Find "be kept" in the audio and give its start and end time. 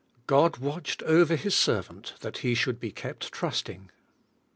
2.79-3.31